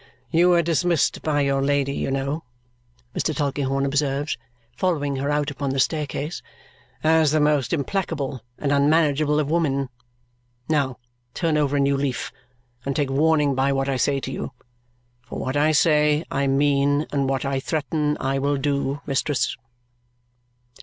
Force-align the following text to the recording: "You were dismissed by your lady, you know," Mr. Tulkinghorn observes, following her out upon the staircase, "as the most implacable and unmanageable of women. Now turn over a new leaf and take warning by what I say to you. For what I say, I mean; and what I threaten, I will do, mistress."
"You 0.31 0.49
were 0.49 0.63
dismissed 0.63 1.21
by 1.21 1.41
your 1.41 1.61
lady, 1.61 1.93
you 1.93 2.09
know," 2.09 2.43
Mr. 3.15 3.35
Tulkinghorn 3.35 3.85
observes, 3.85 4.35
following 4.75 5.17
her 5.17 5.29
out 5.29 5.51
upon 5.51 5.69
the 5.69 5.79
staircase, 5.79 6.41
"as 7.03 7.29
the 7.29 7.39
most 7.39 7.71
implacable 7.71 8.41
and 8.57 8.71
unmanageable 8.71 9.39
of 9.39 9.51
women. 9.51 9.89
Now 10.67 10.97
turn 11.35 11.55
over 11.55 11.77
a 11.77 11.79
new 11.79 11.97
leaf 11.97 12.31
and 12.83 12.95
take 12.95 13.11
warning 13.11 13.53
by 13.53 13.71
what 13.73 13.87
I 13.87 13.97
say 13.97 14.19
to 14.21 14.31
you. 14.31 14.53
For 15.21 15.37
what 15.37 15.55
I 15.55 15.71
say, 15.71 16.23
I 16.31 16.47
mean; 16.47 17.05
and 17.11 17.29
what 17.29 17.45
I 17.45 17.59
threaten, 17.59 18.17
I 18.19 18.39
will 18.39 18.57
do, 18.57 19.01
mistress." 19.05 19.55